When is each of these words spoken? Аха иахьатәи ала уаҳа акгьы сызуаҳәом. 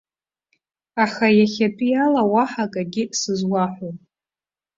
Аха 1.03 1.27
иахьатәи 1.37 1.93
ала 2.05 2.21
уаҳа 2.31 2.63
акгьы 2.67 3.03
сызуаҳәом. 3.19 3.97